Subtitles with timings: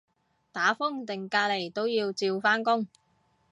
[0.51, 2.87] 打風定隔離都要照返工